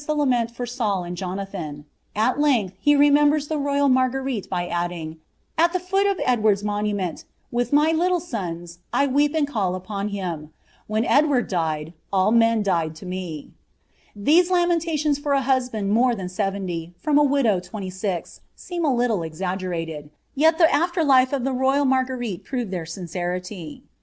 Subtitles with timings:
[0.07, 3.65] •••The queen's chronicler proceeds liie lament for Saul and Jonathan; at lengih he remeuiben ibe
[3.65, 5.17] rojti Maiguerite by adding,"
[5.59, 10.09] Al the Toot nf Edward'a mounmeni, with m; little fluns, 1 weep and call upon
[10.09, 10.49] him.
[10.87, 13.51] Whoa Edward died, all ncs died to me."
[14.15, 18.87] These lamentationa for a husband more than seventy, from a widow Iwenty six, seem a
[18.87, 23.83] tilile exaggerated; yet the after>life of the tojt Marenerile proved their sincerity.